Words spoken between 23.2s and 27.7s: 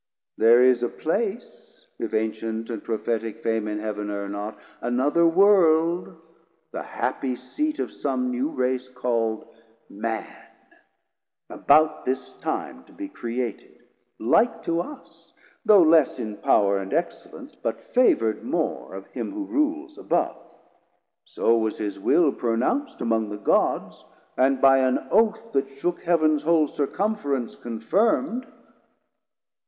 the Gods, and by an Oath, That shook Heav'ns whol circumference,